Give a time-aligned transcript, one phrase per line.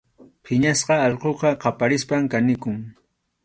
[0.45, 2.77] Phiñasqa allquqa qaparispam kanikun.